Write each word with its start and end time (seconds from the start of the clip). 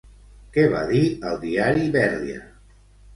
Què 0.55 0.61
va 0.71 0.79
dir 0.91 1.01
al 1.31 1.37
diari 1.43 1.83
Berria? 1.97 2.41